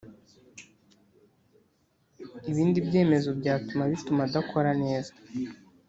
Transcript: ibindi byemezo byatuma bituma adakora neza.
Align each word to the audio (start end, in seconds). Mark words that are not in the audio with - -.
ibindi 2.51 2.77
byemezo 2.87 3.29
byatuma 3.39 3.83
bituma 3.91 4.21
adakora 4.27 4.71
neza. 4.83 5.13